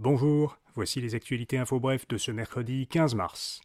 Bonjour, 0.00 0.56
voici 0.76 1.02
les 1.02 1.14
actualités 1.14 1.58
info 1.58 1.78
bref 1.78 2.08
de 2.08 2.16
ce 2.16 2.30
mercredi 2.30 2.86
15 2.86 3.14
mars. 3.14 3.60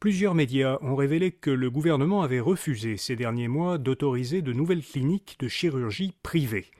Plusieurs 0.00 0.34
médias 0.34 0.78
ont 0.80 0.96
révélé 0.96 1.30
que 1.30 1.50
le 1.50 1.70
gouvernement 1.70 2.22
avait 2.22 2.40
refusé 2.40 2.96
ces 2.96 3.14
derniers 3.14 3.46
mois 3.46 3.78
d'autoriser 3.78 4.42
de 4.42 4.52
nouvelles 4.52 4.82
cliniques 4.82 5.36
de 5.38 5.46
chirurgie 5.46 6.12
privées. 6.24 6.72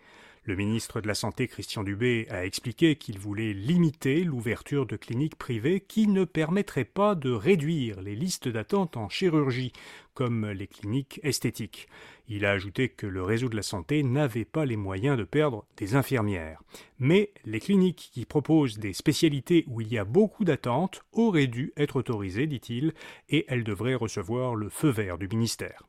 Le 0.47 0.57
ministre 0.57 1.01
de 1.01 1.09
la 1.09 1.15
Santé, 1.15 1.49
Christian 1.49 1.85
Dubé, 1.85 2.27
a 2.29 2.45
expliqué 2.45 2.97
qu'il 2.97 3.19
voulait 3.19 3.55
limiter 3.55 4.25
l'ouverture 4.25 4.85
de 4.85 4.97
cliniques 4.97 5.37
privées 5.37 5.81
qui 5.81 6.07
ne 6.07 6.27
permettraient 6.27 6.85
pas 6.85 7.15
de 7.15 7.31
réduire 7.31 8.03
les 8.03 8.15
listes 8.15 8.49
d'attente 8.49 8.99
en 8.99 9.09
chirurgie, 9.09 9.73
comme 10.13 10.47
les 10.51 10.67
cliniques 10.67 11.19
esthétiques. 11.23 11.89
Il 12.29 12.45
a 12.45 12.51
ajouté 12.51 12.91
que 12.91 13.07
le 13.07 13.23
réseau 13.23 13.49
de 13.49 13.57
la 13.57 13.63
santé 13.63 14.03
n'avait 14.03 14.45
pas 14.45 14.67
les 14.67 14.77
moyens 14.77 15.17
de 15.17 15.25
perdre 15.25 15.65
des 15.79 15.95
infirmières. 15.95 16.61
Mais 16.99 17.33
les 17.47 17.61
cliniques 17.61 18.11
qui 18.13 18.27
proposent 18.27 18.79
des 18.79 18.93
spécialités 18.93 19.65
où 19.67 19.81
il 19.81 19.91
y 19.91 19.97
a 19.97 20.05
beaucoup 20.05 20.45
d'attentes 20.45 21.05
auraient 21.13 21.47
dû 21.47 21.73
être 21.79 21.97
autorisées, 21.97 22.47
dit-il, 22.47 22.93
et 23.31 23.47
elles 23.49 23.65
devraient 23.65 23.95
recevoir 23.95 24.57
le 24.57 24.69
feu 24.69 24.91
vert 24.91 25.17
du 25.17 25.27
ministère. 25.27 25.85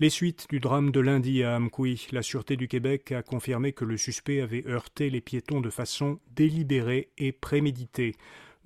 Les 0.00 0.10
suites 0.10 0.46
du 0.48 0.60
drame 0.60 0.92
de 0.92 1.00
lundi 1.00 1.42
à 1.42 1.56
Amkoui, 1.56 2.06
la 2.12 2.22
Sûreté 2.22 2.56
du 2.56 2.68
Québec 2.68 3.10
a 3.10 3.24
confirmé 3.24 3.72
que 3.72 3.84
le 3.84 3.96
suspect 3.96 4.40
avait 4.40 4.64
heurté 4.68 5.10
les 5.10 5.20
piétons 5.20 5.60
de 5.60 5.70
façon 5.70 6.20
délibérée 6.36 7.08
et 7.18 7.32
préméditée. 7.32 8.14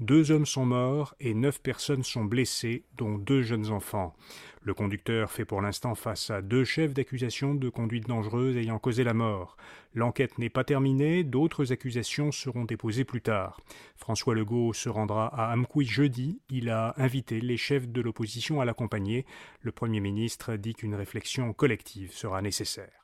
Deux 0.01 0.31
hommes 0.33 0.47
sont 0.47 0.67
morts 0.67 1.15
et 1.21 1.35
neuf 1.35 1.61
personnes 1.61 2.03
sont 2.03 2.25
blessées, 2.25 2.85
dont 2.97 3.19
deux 3.19 3.43
jeunes 3.43 3.71
enfants. 3.71 4.17
Le 4.63 4.75
conducteur 4.75 5.31
fait 5.31 5.45
pour 5.45 5.61
l'instant 5.61 5.95
face 5.95 6.31
à 6.31 6.41
deux 6.41 6.65
chefs 6.65 6.95
d'accusation 6.95 7.55
de 7.55 7.69
conduite 7.69 8.09
dangereuse 8.09 8.57
ayant 8.57 8.79
causé 8.79 9.05
la 9.05 9.15
mort. 9.15 9.57
L'enquête 9.95 10.39
n'est 10.39 10.51
pas 10.51 10.65
terminée, 10.65 11.25
d'autres 11.25 11.73
accusations 11.73 12.33
seront 12.33 12.65
déposées 12.65 13.05
plus 13.05 13.23
tard. 13.23 13.61
François 13.97 14.35
Legault 14.35 14.73
se 14.73 14.89
rendra 14.89 15.27
à 15.27 15.53
Amkoui 15.53 15.85
jeudi. 15.85 16.41
Il 16.49 16.71
a 16.71 16.95
invité 16.97 17.41
les 17.41 17.57
chefs 17.57 17.89
de 17.89 18.01
l'opposition 18.01 18.61
à 18.61 18.65
l'accompagner. 18.65 19.27
Le 19.61 19.73
Premier 19.73 20.01
ministre 20.01 20.57
dit 20.57 20.75
qu'une 20.75 20.95
réflexion 20.95 21.53
collective 21.53 22.13
sera 22.13 22.41
nécessaire. 22.41 23.02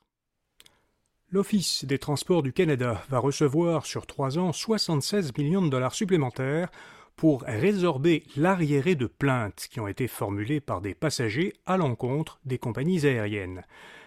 L'Office 1.30 1.84
des 1.84 1.98
transports 1.98 2.42
du 2.42 2.54
Canada 2.54 3.04
va 3.10 3.18
recevoir 3.18 3.84
sur 3.84 4.06
trois 4.06 4.38
ans 4.38 4.54
76 4.54 5.36
millions 5.36 5.60
de 5.60 5.68
dollars 5.68 5.94
supplémentaires 5.94 6.70
pour 7.16 7.42
résorber 7.42 8.24
l'arriéré 8.34 8.94
de 8.94 9.04
plaintes 9.04 9.68
qui 9.70 9.78
ont 9.78 9.88
été 9.88 10.08
formulées 10.08 10.60
par 10.60 10.80
des 10.80 10.94
passagers 10.94 11.52
à 11.66 11.76
l'encontre 11.76 12.40
des 12.46 12.56
compagnies 12.56 13.04
aériennes. 13.04 13.64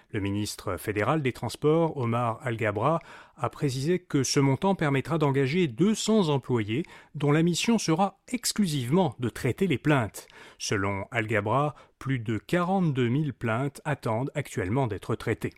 Le 0.10 0.20
ministre 0.20 0.78
fédéral 0.78 1.22
des 1.22 1.32
Transports, 1.32 1.96
Omar 1.96 2.40
Algabra, 2.42 3.00
a 3.38 3.50
précisé 3.52 4.00
que 4.00 4.24
ce 4.24 4.40
montant 4.40 4.74
permettra 4.74 5.20
d'engager 5.20 5.68
200 5.68 6.30
employés 6.30 6.82
dont 7.14 7.32
la 7.32 7.44
mission 7.44 7.78
sera 7.78 8.20
exclusivement 8.30 9.16
de 9.20 9.30
traiter 9.30 9.68
les 9.68 9.78
plaintes. 9.78 10.28
Selon 10.58 11.06
Algabra, 11.12 11.76
plus 12.00 12.18
de 12.18 12.40
42 12.40 13.10
000 13.10 13.24
plaintes 13.38 13.80
attendent 13.86 14.32
actuellement 14.34 14.88
d'être 14.88 15.14
traitées. 15.14 15.54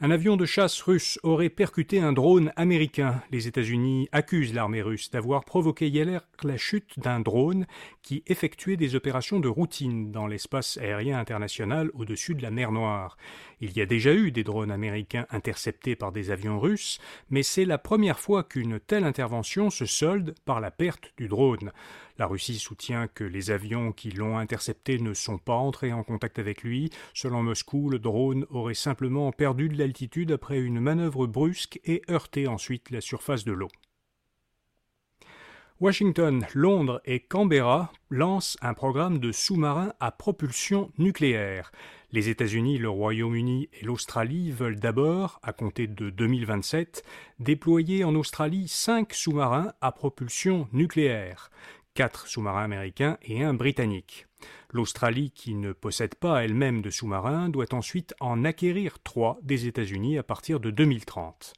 Un 0.00 0.12
avion 0.12 0.36
de 0.36 0.46
chasse 0.46 0.80
russe 0.82 1.18
aurait 1.24 1.48
percuté 1.48 1.98
un 1.98 2.12
drone 2.12 2.52
américain. 2.54 3.20
Les 3.32 3.48
États-Unis 3.48 4.08
accusent 4.12 4.54
l'armée 4.54 4.80
russe 4.80 5.10
d'avoir 5.10 5.44
provoqué 5.44 5.88
hier 5.88 6.22
la 6.44 6.56
chute 6.56 7.00
d'un 7.00 7.18
drone 7.18 7.66
qui 8.02 8.22
effectuait 8.28 8.76
des 8.76 8.94
opérations 8.94 9.40
de 9.40 9.48
routine 9.48 10.12
dans 10.12 10.28
l'espace 10.28 10.76
aérien 10.76 11.18
international 11.18 11.90
au-dessus 11.94 12.36
de 12.36 12.44
la 12.44 12.52
mer 12.52 12.70
Noire. 12.70 13.16
Il 13.60 13.76
y 13.76 13.80
a 13.80 13.86
déjà 13.86 14.14
eu 14.14 14.30
des 14.30 14.44
drones 14.44 14.70
américains 14.70 15.26
interceptés 15.30 15.96
par 15.96 16.12
des 16.12 16.30
avions 16.30 16.60
russes, 16.60 17.00
mais 17.28 17.42
c'est 17.42 17.64
la 17.64 17.78
première 17.78 18.20
fois 18.20 18.44
qu'une 18.44 18.78
telle 18.78 19.02
intervention 19.02 19.68
se 19.68 19.84
solde 19.84 20.36
par 20.44 20.60
la 20.60 20.70
perte 20.70 21.12
du 21.16 21.26
drone. 21.26 21.72
La 22.18 22.26
Russie 22.26 22.58
soutient 22.58 23.06
que 23.06 23.22
les 23.22 23.52
avions 23.52 23.92
qui 23.92 24.10
l'ont 24.10 24.38
intercepté 24.38 24.98
ne 24.98 25.14
sont 25.14 25.38
pas 25.38 25.54
entrés 25.54 25.92
en 25.92 26.02
contact 26.02 26.40
avec 26.40 26.64
lui. 26.64 26.90
Selon 27.14 27.44
Moscou, 27.44 27.90
le 27.90 28.00
drone 28.00 28.44
aurait 28.50 28.74
simplement 28.74 29.30
perdu 29.30 29.68
de 29.68 29.78
l'altitude 29.78 30.32
après 30.32 30.58
une 30.58 30.80
manœuvre 30.80 31.28
brusque 31.28 31.78
et 31.84 32.02
heurté 32.10 32.48
ensuite 32.48 32.90
la 32.90 33.00
surface 33.00 33.44
de 33.44 33.52
l'eau. 33.52 33.68
Washington, 35.80 36.44
Londres 36.54 37.00
et 37.04 37.20
Canberra 37.20 37.92
lancent 38.10 38.56
un 38.62 38.74
programme 38.74 39.20
de 39.20 39.30
sous-marins 39.30 39.92
à 40.00 40.10
propulsion 40.10 40.90
nucléaire. 40.98 41.70
Les 42.10 42.30
États-Unis, 42.30 42.78
le 42.78 42.88
Royaume-Uni 42.88 43.68
et 43.72 43.84
l'Australie 43.84 44.50
veulent 44.50 44.80
d'abord, 44.80 45.38
à 45.44 45.52
compter 45.52 45.86
de 45.86 46.10
2027, 46.10 47.04
déployer 47.38 48.02
en 48.02 48.16
Australie 48.16 48.66
cinq 48.66 49.12
sous-marins 49.12 49.72
à 49.80 49.92
propulsion 49.92 50.66
nucléaire 50.72 51.50
quatre 51.98 52.28
sous-marins 52.28 52.62
américains 52.62 53.18
et 53.22 53.42
un 53.42 53.54
britannique. 53.54 54.28
L'Australie, 54.72 55.32
qui 55.32 55.56
ne 55.56 55.72
possède 55.72 56.14
pas 56.14 56.44
elle-même 56.44 56.80
de 56.80 56.90
sous-marins, 56.90 57.48
doit 57.48 57.74
ensuite 57.74 58.14
en 58.20 58.44
acquérir 58.44 59.02
trois 59.02 59.40
des 59.42 59.66
États-Unis 59.66 60.16
à 60.16 60.22
partir 60.22 60.60
de 60.60 60.70
2030. 60.70 61.54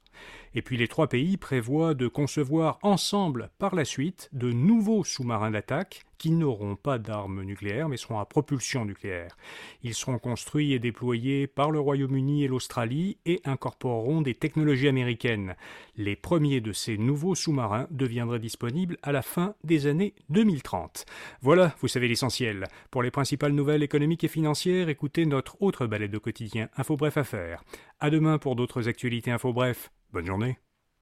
Et 0.54 0.62
puis 0.62 0.76
les 0.76 0.88
trois 0.88 1.06
pays 1.06 1.36
prévoient 1.36 1.94
de 1.94 2.08
concevoir 2.08 2.78
ensemble 2.82 3.50
par 3.58 3.74
la 3.74 3.84
suite 3.84 4.28
de 4.32 4.52
nouveaux 4.52 5.04
sous-marins 5.04 5.52
d'attaque 5.52 6.04
qui 6.18 6.32
n'auront 6.32 6.76
pas 6.76 6.98
d'armes 6.98 7.42
nucléaires 7.44 7.88
mais 7.88 7.96
seront 7.96 8.18
à 8.18 8.26
propulsion 8.26 8.84
nucléaire. 8.84 9.36
Ils 9.82 9.94
seront 9.94 10.18
construits 10.18 10.72
et 10.72 10.78
déployés 10.78 11.46
par 11.46 11.70
le 11.70 11.80
Royaume-Uni 11.80 12.44
et 12.44 12.48
l'Australie 12.48 13.16
et 13.24 13.40
incorporeront 13.44 14.20
des 14.20 14.34
technologies 14.34 14.88
américaines. 14.88 15.54
Les 15.96 16.16
premiers 16.16 16.60
de 16.60 16.72
ces 16.72 16.98
nouveaux 16.98 17.34
sous-marins 17.34 17.86
deviendraient 17.90 18.38
disponibles 18.38 18.98
à 19.02 19.12
la 19.12 19.22
fin 19.22 19.54
des 19.64 19.86
années 19.86 20.14
2030. 20.28 21.06
Voilà, 21.40 21.74
vous 21.80 21.88
savez 21.88 22.08
l'essentiel. 22.08 22.66
Pour 22.90 23.02
les 23.02 23.10
principales 23.10 23.52
nouvelles 23.52 23.82
économiques 23.82 24.24
et 24.24 24.28
financières, 24.28 24.88
écoutez 24.88 25.26
notre 25.26 25.62
autre 25.62 25.86
balai 25.86 26.08
de 26.08 26.18
quotidien 26.18 26.68
Info 26.76 26.96
Bref 26.96 27.16
Affaires. 27.16 27.62
À 28.00 28.10
demain 28.10 28.38
pour 28.38 28.56
d'autres 28.56 28.88
actualités 28.88 29.30
Info 29.30 29.52
Bref. 29.52 29.90
Bonne 30.12 30.26
journée. 30.26 30.58